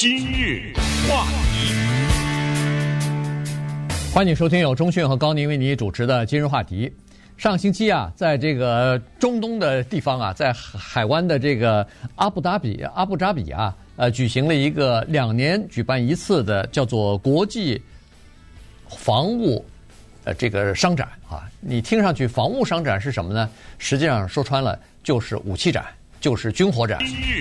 [0.00, 0.72] 今日
[1.06, 1.74] 话题，
[4.14, 6.90] 欢迎收听由钟讯和高宁为你主持的今日话题。
[7.36, 17.78] 上星期啊，在这个中东的地方啊，在海湾的这个阿布达比、阿布扎比啊，呃，举行了一个两年举办一次的叫做国际
[18.88, 19.62] 防务
[20.24, 21.46] 呃这个商展啊。
[21.60, 23.46] 你听上去防务商展是什么呢？
[23.76, 25.84] 实际上说穿了就是武器展。
[26.20, 26.98] 就是军火展，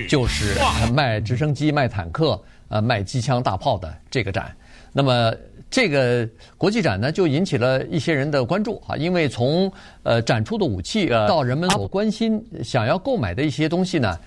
[0.07, 0.55] 就是
[0.93, 4.55] 卖直升机、卖坦克、呃卖机枪大炮的这个展。
[4.91, 5.31] 那么
[5.70, 6.27] 这个
[6.58, 14.17] 国际展呢，就引起了一些人的关注啊，因为从呃展出的武器呃到人们所关心、想要购买的一些东西呢，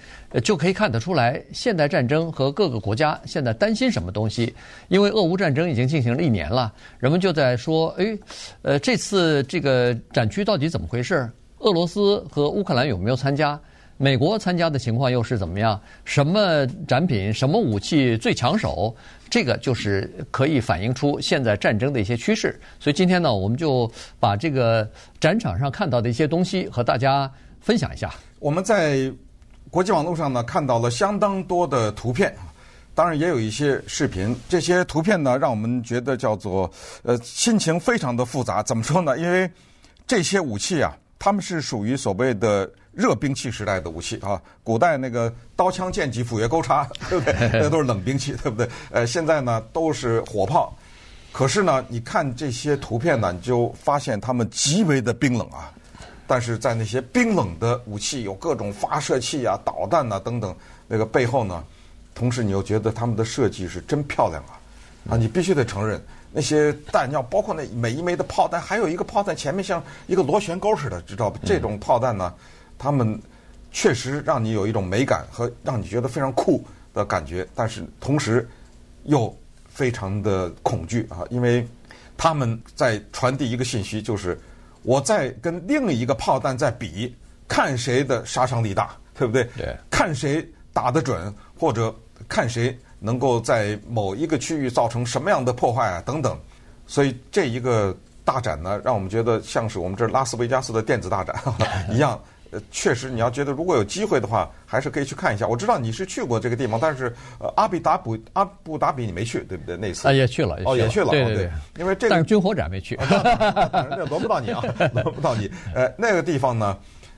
[0.45, 4.55] 就可以看得出来，现代战争和各个国家现在担心什么东西。
[4.87, 8.17] 因为俄乌战争已经进行了一年了，人们就在说，哎，
[8.63, 11.29] 呃，这次这个展区到底怎么回事？
[11.59, 13.59] 俄罗斯和乌克兰有没有参加？
[13.97, 15.81] 美国参加的情况又是怎么样？
[16.05, 18.95] 什么展品、什么武器最抢手？
[19.31, 22.61] 这个就是可以反映出现在战争的一些趋势。
[22.81, 24.89] 所以今天呢，我们就把这个
[25.21, 28.13] 展场上看到的一些东西和大家分享一下。
[28.41, 29.11] 我们在
[29.71, 32.35] 国际网络上呢看到了相当多的图片，
[32.95, 34.37] 当然也有一些视频。
[34.49, 36.71] 这些图片呢，让我们觉得叫做
[37.05, 38.63] 呃心情非常的复杂。
[38.63, 39.17] 怎么说呢？
[39.17, 39.49] 因为
[40.07, 42.69] 这些武器啊，他们是属于所谓的。
[42.95, 47.35] 热兵器时代的武器啊，古代那个刀枪剑戟斧钺钩叉， 对不对？
[47.63, 48.69] 那都是冷兵器，对不对？
[48.91, 50.77] 呃，现在呢都是火炮。
[51.33, 55.73] 可是呢，你看这些图片呢，你就发现他们极为的冰冷啊。
[56.27, 60.55] 但是在那些冰冷的武器，有各种发射器啊、导弹呐等等，
[60.87, 61.65] 那个背后呢，
[62.15, 64.61] 同时你又觉得他们的设计是真漂亮啊！
[65.09, 66.01] 啊，你必须得承认。
[66.35, 71.39] 那些弹药，包括那每一枚的炮弹，还有一个炮弹前面像一个螺旋钩似的，知道吧？
[71.45, 72.33] 这种炮弹呢？
[72.79, 73.21] 他们
[73.71, 78.49] 确实让你有一种美感和让你觉得非常酷的感觉，但是同时
[79.05, 79.37] 又
[79.69, 81.67] 非常的恐惧啊，因为
[82.17, 84.39] 他们在传递一个信息，就是
[84.83, 87.15] 我在跟另一个炮弹在比，
[87.47, 89.45] 看谁的杀伤力大，对不对？
[89.57, 89.77] 对。
[89.91, 91.95] 看谁打得准，或者
[92.27, 96.39] 看谁能够在某一个区域造成什么样的破坏啊，等等。
[96.87, 101.35] 所以这一个大展呢，让我们觉得像是我们这拉斯维加斯的电子大展
[101.91, 102.19] 一样。
[102.53, 105.47] 呃，确实，你要觉得如果有机会的话，还是可以去看一下。
[105.49, 109.75] 我知道你是去过这个地方，但是呃，阿比达布阿布达比你没去，对不对？
[109.75, 111.51] 那次啊，也去了，哦，也去了，对对对。
[111.79, 112.95] 因为这个，但是军火展没去，
[113.97, 115.51] 这轮不到你啊，轮不到你。
[115.75, 116.77] 呃，那个地方呢，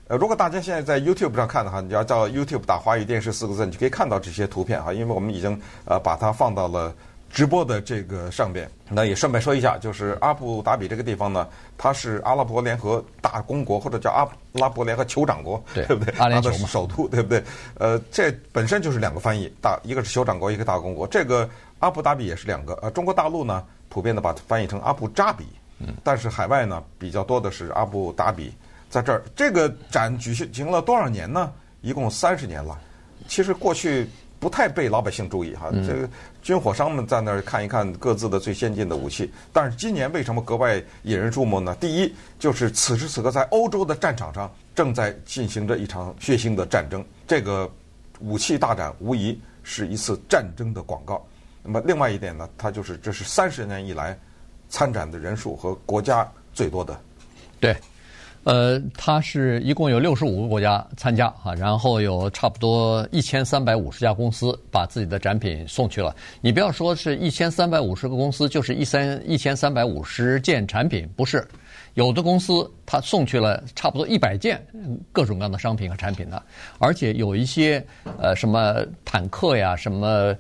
[0.08, 6.94] 呃，如果大家现在在 YouTube 上看的话，你要叫 YouTube 打华语电视四个字，你就可以看到这些图片哈，因为我们已经呃把它放到了。
[7.30, 16.14] 直播的这个上边，那也顺便说一下，就是阿布达比这个地方呢，它是阿拉伯联合大公国或者叫阿拉伯联合酋长国，对，对不对？
[16.16, 17.42] 阿联酋嘛，首都对不对？
[17.76, 21.08] 呃，这本身就是两个翻译，大一个是酋长国，一个大公国。
[21.08, 21.50] 这个
[21.80, 22.74] 阿布达比也是两个。
[22.74, 25.44] 呃，中国大陆呢，普遍的把它翻译成阿布扎比，
[25.80, 28.54] 嗯，但是海外呢比较多的是阿布达比。
[28.94, 31.52] 在这儿，这个展举行了多少年呢？
[31.80, 32.80] 一共三十年了。
[33.26, 34.08] 其实过去。
[34.40, 36.08] 不太被老百姓注意哈，这个
[36.42, 39.32] 军火商们在那儿看一看各自的最先进的武器。
[39.54, 41.74] 但是今年为什么格外引人注目呢？
[41.80, 47.70] 第一，就是此时此刻在欧洲的战场上正在进行着一场血腥的战争，这个
[48.20, 51.26] 武器大展无疑是一次战争的广告。
[51.62, 54.18] 那么另外一点呢，它就是这是三十年以来
[54.68, 57.00] 参展的人数和国家最多的。
[57.58, 57.74] 对。
[58.44, 66.14] 呃，它是一共有六十五个国家参加啊，然后有差不多一千三百五十家公司把自己的展品送去了。
[66.40, 71.46] 你不要说是一千三百五十个公司，就是一三一千三百五十件产品，不是。
[71.94, 74.60] 有的公司他送去了差不多一百件
[75.12, 76.42] 各种各样的商品和产品呢，
[76.78, 77.84] 而且有一些
[78.18, 80.36] 呃什么坦克呀、什么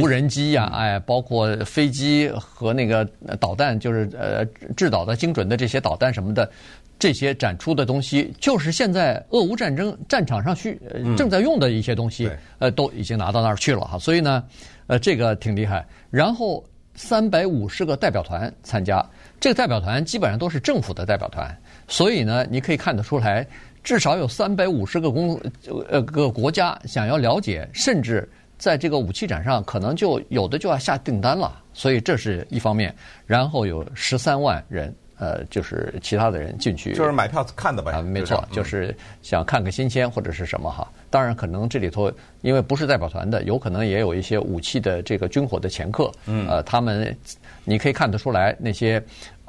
[0.00, 3.04] 无人机呀，哎，包括飞机和那个
[3.40, 4.44] 导弹，就是呃
[4.76, 6.48] 制导的精准的这些导弹什么的，
[6.98, 10.80] 这些展出的东西，就是现在俄乌战争战场上需
[11.16, 13.98] 正在用的一些东西，呃，都已经拿到那儿去了哈。
[13.98, 14.44] 所以呢，
[14.86, 15.84] 呃，这个挺厉害。
[16.10, 19.04] 然后三百五十个代表团参加。
[19.40, 21.56] 这个代表团基本上都是政府的代表团，
[21.88, 23.46] 所以呢，你可以看得出来，
[23.82, 25.40] 至少有三百五十个公
[25.88, 28.28] 呃个国家想要了解，甚至
[28.58, 31.60] 在这个武器展上，可能就有的就要下订单了。
[31.72, 32.94] 所以这是一方面，
[33.26, 34.94] 然后有十三万人。
[35.18, 37.92] 呃，就是其他的人进去，就是买票看的呗？
[37.92, 38.92] 啊，没错，就是
[39.22, 40.90] 想看个新鲜或者是什么哈。
[41.12, 42.10] 当然，可能这里头
[42.40, 46.10] 因为不是代表团的，有可能也有一些武器的这个军火的掮客。
[46.24, 47.14] 嗯，呃，他们
[47.64, 49.00] 你可以看得出来，那些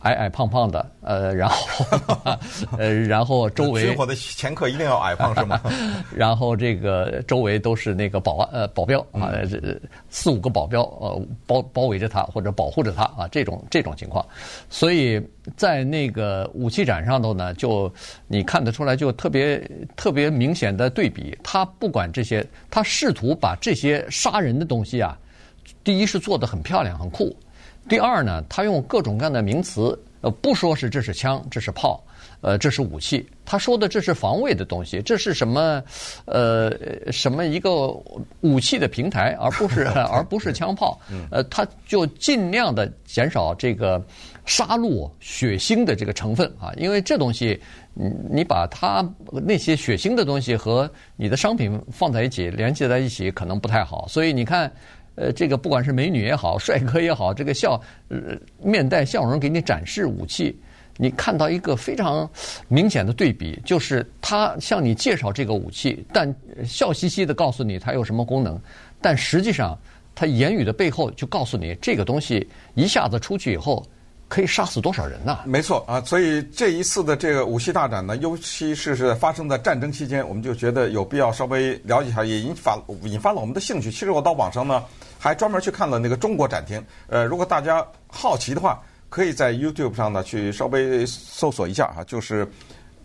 [0.03, 1.85] 矮矮胖胖的，呃，然后
[2.77, 5.59] 呃，然后周围军火的前客一定要矮胖是吗？
[6.13, 9.75] 然后这个周围都是那个保安呃保镖啊，这、呃、
[10.09, 14.25] 四五个保镖呃包包围着他或者保护着他啊，这种这种情况，
[14.69, 15.21] 所以
[15.55, 17.91] 在那个武器展上头呢，就
[18.27, 19.57] 你看得出来就特别
[19.95, 25.17] 特别明显的对比，他不管这些，他试图把这些杀人的东西啊，
[25.81, 27.33] 第一是做得很漂亮很酷。
[27.87, 32.01] 第二呢，他用各种各样的名词，呃，不说是这是枪，这是炮，
[32.41, 33.27] 呃，这是武器。
[33.45, 35.83] 他说的这是防卫的东西，这是什么？
[36.25, 36.71] 呃，
[37.11, 37.87] 什么一个
[38.39, 40.97] 武器的平台，而不是 而不是枪炮。
[41.29, 44.01] 呃，他就尽量的减少这个
[44.45, 47.61] 杀戮、血腥的这个成分啊，因为这东西，
[47.93, 54.07] 你你把它那些血腥的东西和你的商品放在一起，联系在一起，可能不太好。
[54.07, 54.71] 所以你看。
[55.15, 57.79] 呃，这个不管是美女也好， 帅哥也好，这个笑，
[58.09, 58.17] 呃，
[58.61, 60.59] 面带笑容给你展示武器，
[60.97, 62.29] 你看到一个非常
[62.67, 66.33] 明显的对比，就是他向你介绍这个武器，但
[66.65, 68.59] 笑嘻嘻的告诉你它有什么功能，
[69.01, 69.77] 但实际上
[70.15, 73.85] 他言语的背后就告诉你，这个东西一下子出去以后。
[74.27, 75.39] 可以杀死多少人呢？
[75.45, 83.91] 没错啊，所以这一次的这个武器大展呢，尤其是是发生在战争期间，我们就觉得有必要稍微了解一下，也引发引发了我们的兴趣。
[83.91, 84.83] 其实我到网上呢，
[85.19, 86.83] 还专门去看了那个中国展厅。
[87.07, 92.49] 呃，如果大家好奇的话，可以在 YouTube 上呢去稍微搜索一下啊，就是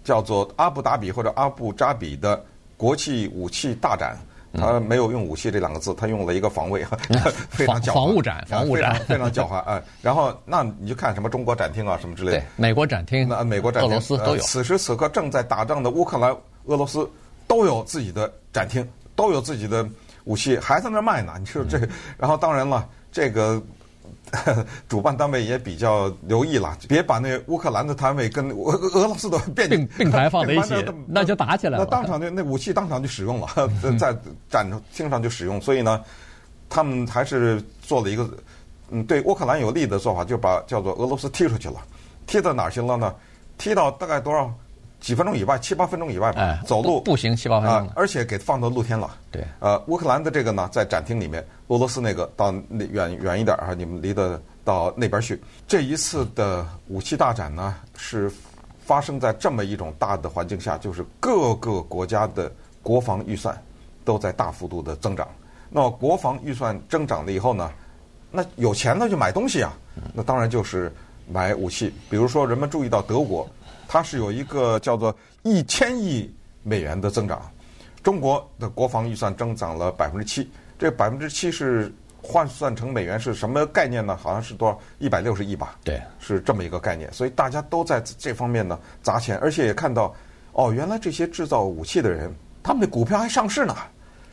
[0.02, 2.42] 叫做阿布达比或者阿布扎比的
[2.76, 4.16] 国际武器大展。
[4.54, 6.84] 他没有用武器这两个字，他用了一个防卫，
[7.50, 7.94] 非常狡猾。
[7.94, 9.82] 防务展，防务展非常狡猾啊！
[10.02, 12.38] 然后那你就看什么中国展厅啊，什么之类的。
[12.38, 14.42] 对，美国展厅，那美国展厅，俄罗斯都有。
[14.42, 16.30] 此时此刻正在打仗的乌克兰、
[16.64, 17.08] 俄罗斯
[17.46, 19.86] 都有自己的展厅，都有自己的
[20.24, 21.34] 武器，还在那卖呢。
[21.38, 21.78] 你说这，
[22.16, 23.62] 然后当然了，这个。
[24.88, 30.74] 主办单位也比较留意了，别把那乌克兰的摊位跟俄俄罗斯的并并并排放在一起，
[31.06, 31.84] 那就打起来了。
[31.84, 33.48] 那当场就那武器当场就使用了，
[33.98, 34.16] 在
[34.50, 35.60] 展厅上就使用。
[35.60, 36.02] 所以呢，
[36.68, 38.28] 他们还是做了一个
[38.90, 41.76] 嗯对乌克兰有利的做法，就把叫做俄罗斯踢出去了。
[42.26, 43.14] 踢到哪儿去了呢？
[43.56, 44.52] 踢到大概多少？
[45.00, 49.16] 几分钟以外，七八分钟以外吧，哎、走路步行七八分钟、啊，而且给放到露天了。
[49.30, 55.40] 对，呃，乌克兰的这个呢，在展厅里面，俄罗斯那个到那远远一点啊，你们离得到那边去。
[55.68, 58.30] 这一次的武器大展呢，是
[58.80, 62.52] 发生在这么一种大的环境下，就是各个国家的
[62.82, 63.56] 国防预算
[64.04, 65.28] 都在大幅度的增长。
[65.70, 67.70] 那么国防预算增长了以后呢，
[68.32, 69.72] 那有钱那就买东西啊，
[70.12, 70.92] 那当然就是
[71.30, 71.94] 买武器。
[72.10, 73.48] 比如说，人们注意到德国。
[73.88, 75.12] 它是有一个叫做
[75.42, 76.30] 一千亿
[76.62, 77.50] 美元的增长，
[78.02, 80.48] 中国的国防预算增长了百分之七，
[80.78, 81.90] 这百分之七是
[82.22, 84.14] 换算成美元是什么概念呢？
[84.14, 85.78] 好像是多少一百六十亿吧？
[85.82, 87.10] 对，是这么一个概念。
[87.12, 90.14] 所以大家都在这方面呢砸钱，而且也看到
[90.52, 92.30] 哦，原来这些制造武器的人，
[92.62, 93.74] 他们的股票还上市呢。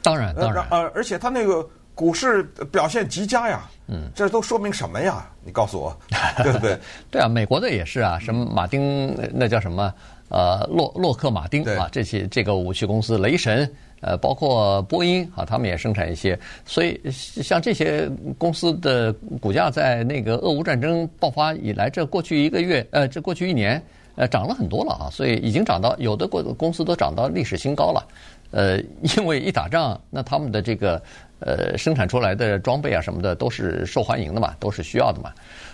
[0.01, 1.67] 当然，当然，呃，而且他那个。
[1.95, 5.25] 股市表现极佳呀，嗯，这都说明什么呀？
[5.43, 5.97] 你告诉我，
[6.43, 6.77] 对不对？
[7.09, 9.91] 对啊，美国的也是啊，什么马丁那叫什么？
[10.27, 13.71] 呃，洛洛克马丁啊，这些这个武器公司，雷神，
[14.01, 16.37] 呃，包括波音啊，他们也生产一些。
[16.65, 23.81] 所以像这些公司的股价，在那个俄乌战争爆发以来，这过去一个月，呃，这过去一年，
[24.15, 25.09] 呃，涨了很多了啊。
[25.11, 28.03] 所以已经涨到有的国公司都涨到历史新高了。
[28.51, 28.79] 呃，
[29.17, 31.01] 因为一打仗，那他们的这个。
[31.39, 35.31] 呃，生产出来的装备啊什么的都是受欢迎的嘛，都是需要的嘛。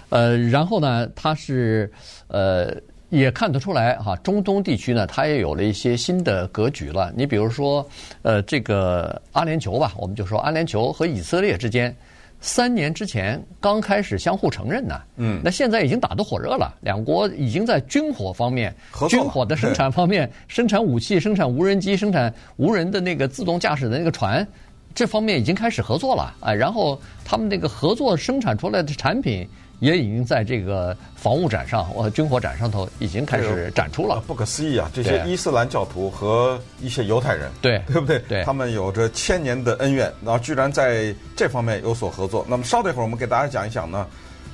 [0.10, 1.90] 呃，然后呢，它是
[2.28, 2.76] 呃
[3.10, 7.14] 也看得出来哈，中东地区呢，它也有了一些新的格局了。
[7.16, 7.88] 你比如说，
[8.24, 11.96] 呃，这个阿联酋吧，我们就说阿联酋和以色列之间，
[12.42, 18.76] 三年之前刚开始相互承认呢，嗯，那现在已经打得火热了，两国已经在军火方面、
[19.08, 24.46] 军火的生产方面、 生产武器、生产无人机、生产无人的那个自动驾驶的那个船。
[24.94, 29.48] 这方面已经开始合作了，哎，然后他们那个合作生产出来的产品
[29.82, 34.24] 也已经在这个防务展上、呃军火展上头已经开始展出了。
[34.28, 34.90] 不可思议啊！
[34.94, 38.20] 这些伊斯兰教徒和一些犹太人，对对不对？
[38.30, 42.46] 对，他们有着千年的恩怨，然后居然在这方面有所合作。
[42.48, 44.08] 那么稍等一会儿，我们给大家讲一讲呢。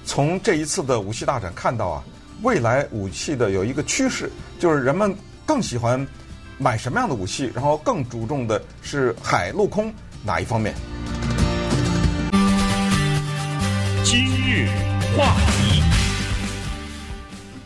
[0.05, 2.03] 从这一次的武器大展看到啊，
[2.41, 5.13] 未来武器的有一个趋势，就是人们
[5.45, 6.07] 更喜欢
[6.57, 9.93] 买什么样的武器，然后更注重的是海陆空。
[10.23, 10.73] 哪一方面？
[15.17, 15.81] 话题，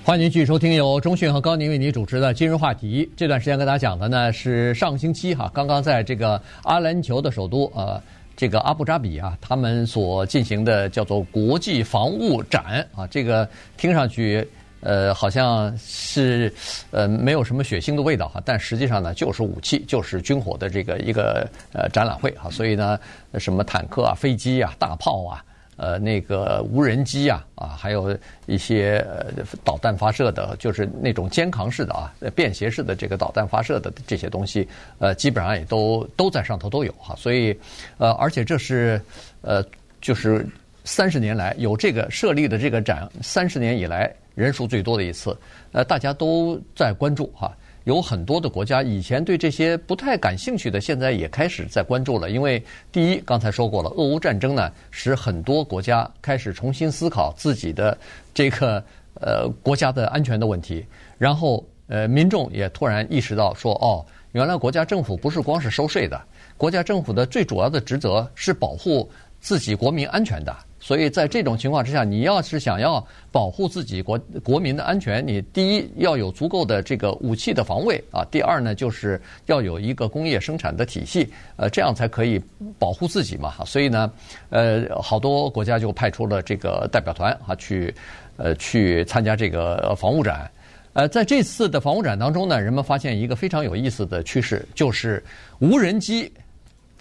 [0.05, 3.05] 欢迎继续收听由中讯和高宁为您主持的《今日话题》。
[3.17, 8.01] 这段时间跟大家讲的呢是上星期哈，刚刚在这个阿联酋的首都呃，
[8.37, 14.47] 这个阿布扎比啊，他们所进行的叫做国际防务展啊，这个听上去
[14.79, 16.53] 呃，好像是
[16.91, 22.97] 呃没有什么血腥的味道哈，但实际上呢，就是武器，就是军火的这个一个呃展览会哈，所以呢，
[23.37, 25.43] 什么坦克啊、飞机啊、大炮啊。
[25.81, 34.67] 呃，那个无人机啊，啊，还有一些呃导弹发射的，就是那种肩扛式的啊，便携式的这个导弹发射的这些东西，
[34.99, 37.15] 呃，基本上也都都在上头都有哈。
[37.17, 37.59] 所以，
[37.97, 39.01] 呃，而且这是
[39.41, 39.65] 呃，
[39.99, 40.47] 就是
[40.85, 45.35] 三十年来有这个设立的这个展，三十年以来人数最多的一次，
[45.71, 47.51] 呃，大家都在关注哈。
[47.85, 52.29] 有很多的国家以前对这些不太感兴趣的，现在也开始在关注了。
[52.29, 57.97] 因为第一，刚才说过了，俄乌战争呢，使很多国家开始重新思考自己的
[58.33, 58.83] 这个
[59.15, 60.85] 呃国家的安全的问题。
[61.17, 66.21] 然后呃，民众也突然意识到说，哦，原来国家政府不是光是收税的，
[66.57, 69.09] 国家政府的最主要的职责是保护
[69.39, 70.55] 自己国民安全的。
[70.83, 82.41] 所以在这种情况之下，你要是想要保护自己国国民的安全，你第一要有足够的这个武器的防卫啊，第二呢就是要有一个工业生产的体系，呃，这样才可以
[82.79, 83.53] 保护自己嘛。
[83.63, 84.11] 所以呢，
[84.49, 87.93] 呃，好多国家就派出了这个代表团啊，去
[88.37, 90.49] 呃去参加这个防务展。
[90.93, 95.23] 呃，在这次的防务展当中呢，人们发现一个非常有意思的趋势，就是
[95.59, 96.29] 无人机。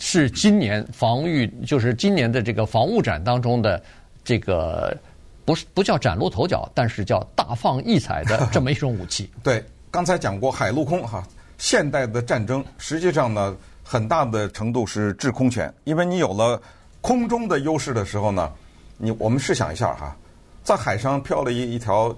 [0.03, 3.81] 是今年防御，就是今年的这个防务展当中的
[4.25, 4.97] 这个
[5.45, 9.31] 不是不叫崭露头角，但是叫大放异彩的这么一种武器。
[9.45, 11.23] 对，刚才讲过海陆空哈，
[11.59, 13.55] 现代的战争实际上呢，
[13.85, 16.61] 很大的程度是制空权，因为你有了
[17.03, 18.51] 空中的优势的时候呢，
[18.97, 20.17] 你我们试想一下哈，
[20.65, 22.17] 在海上漂了一一条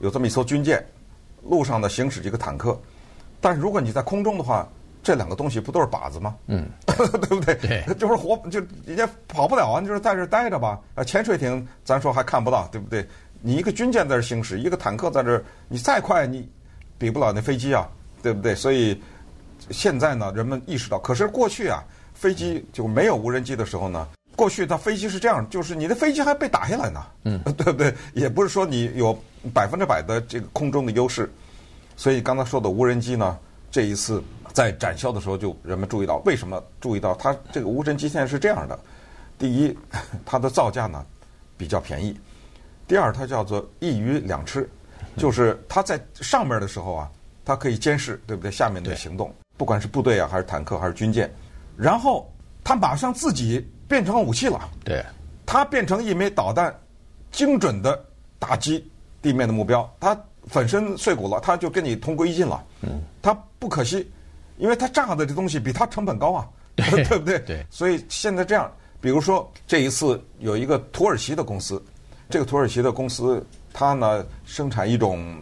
[0.00, 0.84] 有这么一艘军舰，
[1.44, 2.78] 路上呢行驶一个坦克，
[3.40, 4.68] 但是如果你在空中的话。
[5.02, 6.36] 这两个东西不都是靶子吗？
[6.46, 7.54] 嗯， 对不对？
[7.56, 10.78] 对，就是活，就人家跑不了啊，就是在这待着吧。
[10.94, 13.04] 啊，潜水艇咱说还看不到，对不对？
[13.40, 16.48] 你一个军舰在这行驶，一个坦克在这，你再快你
[16.98, 17.88] 比不了那飞机啊，
[18.22, 18.54] 对不对？
[18.54, 19.02] 所以
[19.70, 21.82] 现在呢，人们意识到，可是过去啊，
[22.14, 24.06] 飞机就没有无人机的时候呢，
[24.36, 27.92] 过去它飞机是这样，就是你的飞机还被打下来呢，嗯， 对不对？
[28.14, 29.12] 也不是说你有
[29.52, 31.28] 百分之百的这个空中的优势，
[31.96, 33.36] 所以刚才说的无人机呢，
[33.68, 34.22] 这一次。
[34.52, 38.78] 在展销的时候，就人们注意到，为什么注意到它这个无人机现在是这样的？
[39.38, 39.76] 第一，
[40.24, 41.04] 它的造价呢
[41.56, 42.14] 比较便宜；
[42.86, 44.68] 第二，它叫做一鱼两吃，
[45.16, 47.10] 就是它在上面的时候啊，
[47.44, 48.50] 它可以监视，对不对？
[48.50, 51.32] 下面的行动，不管是部队啊，还是坦克，还是军舰，
[51.76, 52.30] 然后
[52.62, 54.68] 它马上自己变成武器了。
[54.84, 55.04] 对，
[55.46, 56.72] 它变成一枚导弹，
[57.30, 58.04] 精准的
[58.38, 58.88] 打击
[59.22, 60.16] 地面的目标，它
[60.46, 62.64] 粉身碎骨了，它就跟你同归于尽了。
[62.82, 64.08] 嗯，它不可惜。
[64.58, 67.38] 因为它炸的这东西比它成本高啊， 对， 对不对？
[67.40, 71.82] 对，所以现在这样，比如说这一次有一个土耳其的公司，
[72.30, 75.36] 这个土耳其的公司它呢生产一种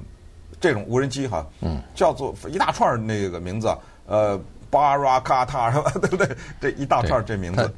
[0.61, 3.69] 这种无人机哈，嗯，叫做一大串那个名字，
[4.07, 4.41] 呃，
[4.71, 5.91] 巴拉卡塔什么？
[6.01, 6.29] 对不对？
[6.61, 7.75] 这一大串这名字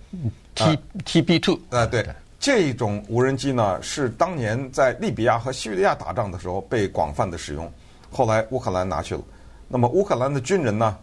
[0.54, 2.06] ，T T B two 啊，对，
[2.38, 7.70] 这种无人机呢是当年在利比亚和叙利亚打仗的时候被广泛的使用，
[8.10, 9.22] 后来乌克兰拿去了，
[9.68, 10.96] 那么乌克兰的军人呢？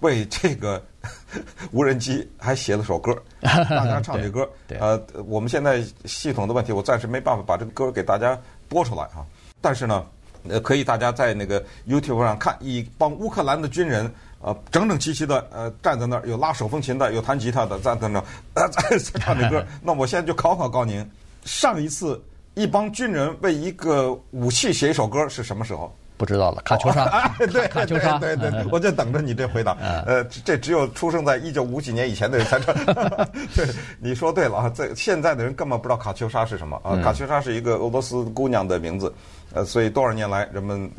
[0.00, 0.82] 为这个
[1.72, 4.48] 无人机还写了首歌， 大家唱这歌。
[4.78, 8.38] 呃，我们现在系统的问题，我暂时没办法把这个歌给大家
[8.68, 9.24] 播出来啊。
[9.60, 10.04] 但是呢，
[10.48, 18.24] 呃，可以大家在那个 YouTube 上看，一帮乌克兰的军人，呃，整整齐齐的呃站在那儿，有拉手风琴的，有弹吉他的，站在那儿
[18.54, 19.64] 呃在唱这歌。
[19.82, 21.08] 那我现在就考考高宁，
[21.44, 22.22] 上一次
[22.54, 25.96] 一帮军人为一个武器写一首歌是什么时候？
[26.16, 27.04] 不知道了，卡秋莎，
[27.38, 29.76] 哎，对，卡秋莎，对对，我就等着你这回答。
[30.06, 32.74] 呃，这只有出生在一九五几年以前的人才知道。
[33.54, 33.66] 对，
[34.00, 36.96] 你说对了啊，这现在的人根本不知道卡秋莎是什么啊。
[37.02, 39.12] 卡秋莎是一个俄罗斯姑娘的名字，
[39.52, 40.90] 呃，所以多少年来人们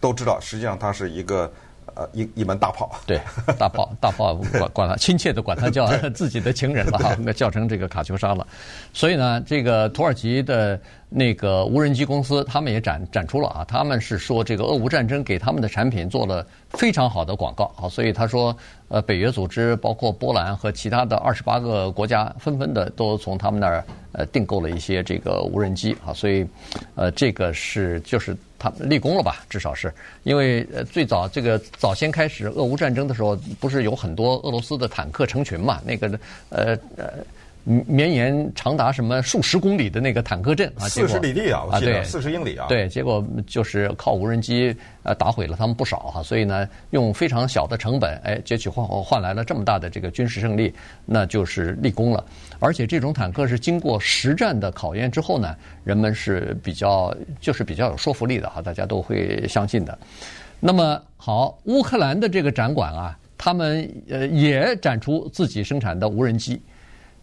[0.00, 1.52] 都知道，实际上她是一个
[1.94, 2.90] 呃一一门大炮。
[3.06, 3.20] 对，
[3.58, 8.46] 大炮，大炮，管管他，亲切的管他叫自己的情人了哈，那叫成这个卡秋莎了。
[8.94, 10.80] 所以呢，这个土耳其的。
[11.14, 18.56] 那个无人机公司，他们也展展出了啊，他们是说这个俄乌战争给他们的产品做了非常好的广告啊，所以他说，
[18.88, 26.46] 呃，北约组织包括波兰和其他的二十八个国家，纷纷的都从他们那儿呃订购了一些这个无人机啊，所以，
[26.94, 29.92] 呃，这个是就是他们立功了吧，至少是
[30.22, 37.12] 因为呃最早这个早先开始俄乌战争的时候，不是有很多俄罗斯的坦克成群嘛，那个呃呃。
[37.64, 50.74] 绵延长达什么数十公里的那个坦克阵啊，四十里地啊，我记得对四十英里啊，对，结果就是靠无人机呃打毁了他们不少哈、啊，所以呢，用非常小的成本，哎，截取换换来了这么大的这个军事胜利，
[51.06, 52.24] 那就是立功了。
[52.58, 55.54] 而且这种坦克是经过实战的考验之后呢，
[55.84, 59.96] 人们是比较就是比较有说服力的哈，大家都会相信的。
[60.58, 66.60] 那么好，乌克兰的这个展馆啊，他们呃也展出自己生产的无人机。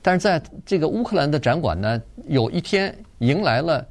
[0.01, 3.85] 但是在这个乌克兰的展馆呢，有一天迎来了，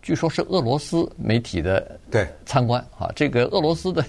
[0.00, 4.02] 据说是俄罗斯媒体的对参观啊，这个俄罗斯的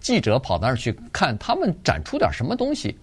[0.00, 2.96] 记者跑那儿去看他们展出点什么东西。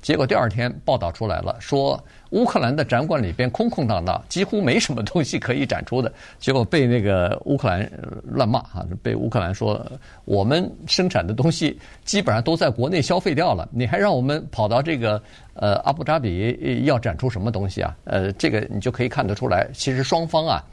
[0.00, 6.12] 结果第二天报道出来了，说乌克兰的展馆里边空空荡荡，几乎没什么东西可以展出的。
[6.38, 7.90] 结果被那个乌克兰
[8.24, 9.84] 乱骂啊，被乌克兰说
[10.24, 15.20] 我们生产的东西基本上都在国内消费掉了， 你还让我们跑到这个
[15.54, 17.96] 呃阿布扎比要展出什么东西啊？
[18.04, 20.64] 呃，这个你就可以看得出来，其实双方啊。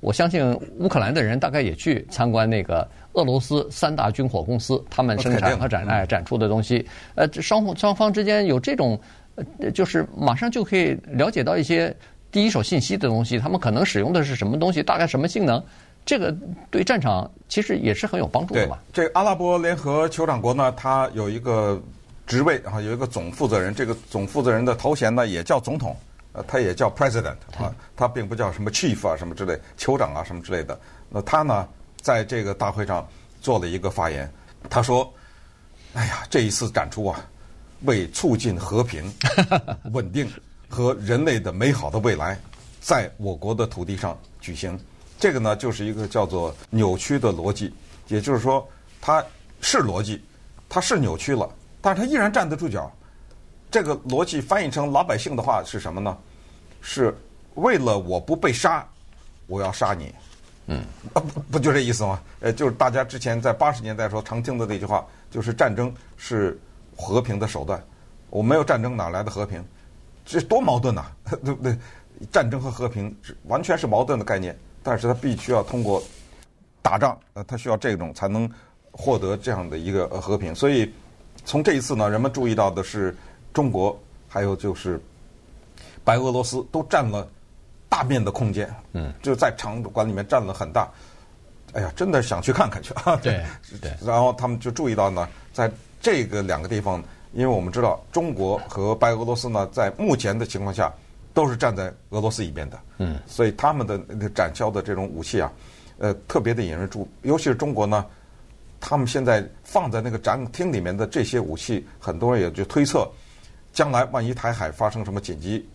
[0.00, 6.86] 我相信乌克兰的人大概也去参观那个俄罗斯三大军火公司，他们生产和展哎展出的东西。
[7.14, 9.00] 呃，双方双方之间有这种，
[9.36, 11.94] 呃，就是马上就可以了解到一些
[12.30, 13.38] 第一手信息的东西。
[13.38, 15.62] 他们可能使用的是什么东西，大概什么性能，
[16.04, 16.34] 这个
[16.70, 18.78] 对战场其实也是很有帮助的嘛。
[18.92, 21.82] 这个阿拉伯联合酋长国呢，它有一个
[22.26, 25.96] 职位啊，有一个总负责人，这个总负责人的头衔呢也叫总统。
[26.36, 30.76] 呃，他也叫 president 啊，他并不叫什么 chief 啊，什么之类，酋长啊，什么之类的。
[31.08, 31.68] 那他呢，
[32.00, 33.06] 在这个大会上
[33.40, 34.28] 做了一个发言，
[34.68, 35.08] 他说
[35.94, 37.24] ：“哎呀，这一次展出啊，
[37.84, 39.12] 为促进和平、
[39.92, 40.28] 稳定
[40.68, 42.38] 和人类的美好的未来，
[42.80, 44.78] 在我国的土地上举行。
[45.18, 47.72] 这个呢，就是一个叫做扭曲的逻辑，
[48.08, 48.66] 也就是说，
[49.00, 49.24] 它
[49.60, 50.22] 是逻辑，
[50.68, 51.48] 它是扭曲了，
[51.80, 52.90] 但是它依然站得住脚。”
[53.70, 56.16] 这个逻辑翻译成老百姓的话是什么呢？
[56.80, 57.16] 是
[57.54, 58.86] 为了我不被杀，
[59.46, 60.14] 我要杀你。
[60.66, 61.20] 嗯，不
[61.52, 62.20] 不就这意思吗？
[62.40, 66.56] 呃，就是大家之前在八十年代时候常听的那句话，就是战争是
[66.96, 67.82] 和平的手段。
[68.30, 69.64] 我没有战争哪来的和平？
[70.24, 71.06] 这多矛盾呐，
[71.44, 71.76] 对不对？
[72.30, 76.02] 战争和和平完全是矛盾的概念，但是它必须要通过
[76.82, 78.50] 打仗，呃，它需要这种才能
[78.90, 80.54] 获得这样的一个和平。
[80.54, 80.90] 所以
[81.44, 83.16] 从这一次呢，人们注意到的是。
[83.52, 83.96] 中国
[84.28, 85.00] 还有就是
[86.02, 87.24] 白俄罗斯都占了
[87.88, 90.90] 大面的空间，嗯，就在场馆里面占了很大。
[91.72, 93.14] 哎呀，真的想去看看去啊！
[93.22, 93.40] 对
[93.80, 93.92] 对。
[94.04, 95.70] 然后他们就注意到呢，在
[96.04, 100.92] 这个两个地方，因为我们知道中国和白俄罗斯呢，在目前的情况下
[101.32, 105.50] 都是站在俄罗斯一边的，嗯，所以他们的那个展销的这种武器啊，
[105.96, 108.04] 呃，特别的引人注，尤其是中国呢，
[108.80, 113.10] 他们现在放在那个展厅里面的这些武器，很多人也就推测。
[113.72, 115.66] 将来万一台海发生什么紧急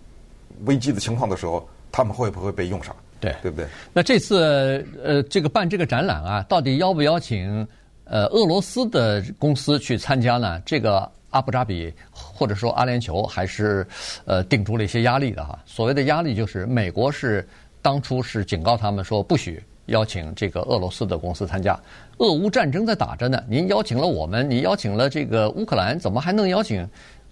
[0.65, 2.95] 危机的情况的时候，他们会不会被用上？
[3.19, 3.67] 对，对不对？
[3.91, 7.67] 那这次呃，这个办这个展览啊，到底邀不邀请
[8.09, 10.59] 呃俄罗斯的公司去参加呢？
[10.65, 13.85] 这个阿布扎比或者说阿联酋还是
[14.25, 15.57] 呃顶住了一些压力的哈。
[15.65, 17.47] 所谓的压力就是美国是
[17.81, 21.79] 当初是警告他们说不许邀请这个俄罗斯的公司参加。
[22.17, 26.87] 俄乌战争在打着呢，您邀请了我们，你邀请了这个乌克兰，怎么还能邀请？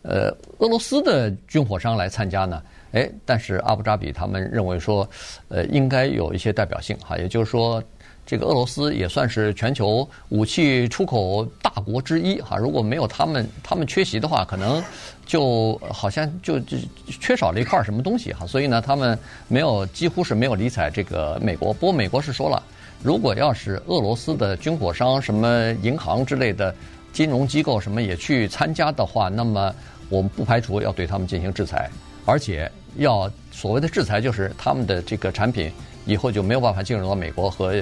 [0.08, 2.64] 呃，俄罗斯的军火商来参加呢？
[2.94, 5.08] 哎，但是阿布扎比他们认为说，
[5.50, 7.84] 呃，应该有一些代表性哈，也就是说，
[8.26, 12.56] 这个俄罗斯也算是全球武器出口大国之一哈。
[12.56, 14.82] 如果没有他们，他们缺席的话，可能
[15.26, 16.78] 就好像就就
[17.20, 18.48] 缺少了一块什么东西哈。
[18.48, 21.74] 所以呢，他们没有，几乎是没有理睬这个美国。
[21.74, 22.64] 不过美国是说了，
[23.04, 26.74] 如果要是俄罗斯的军火商、什么银行之类的
[27.12, 29.76] 金融机构什么也去参加的话，那么。
[30.10, 31.90] 我们不排除要对他们进行制裁，
[32.26, 35.72] 而且要所谓的制裁，就是他们的这个产品
[36.06, 37.74] 以后就没有办法进入到美国和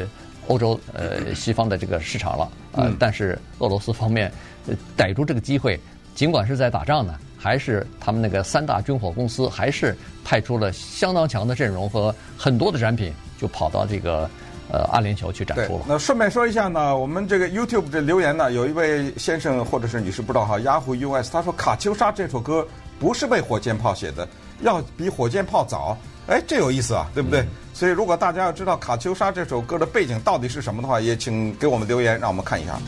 [0.47, 2.91] 欧洲呃西方的这个市场了啊。
[2.99, 4.31] 但是俄罗斯方面
[4.95, 5.79] 逮住这个机会，
[6.13, 14.29] 尽管是在打仗呢，还是他们那个三大军火公司还是派出了相当强的阵容和很多的产品，就跑到这个。
[14.71, 15.85] 呃，阿联酋去展出了。
[15.87, 22.67] 那顺便说一下呢，我们这个 YouTube 这留言呢，有一位先生或者是女士不知道哈，Yahoo US，他说《卡秋莎》这首歌
[22.99, 24.27] 不是为火箭炮写的，
[24.61, 25.97] 要比火箭炮早。
[26.27, 27.41] 哎，这有意思啊，对不对？
[27.41, 32.79] 嗯、所以如果大家要知道《卡秋莎》这首歌的背景到底是什么的话，也请给我们留言，让我们看一下。